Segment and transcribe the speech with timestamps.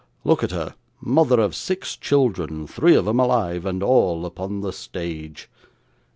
[0.23, 4.73] Look at her mother of six children three of 'em alive, and all upon the
[4.73, 5.47] stage!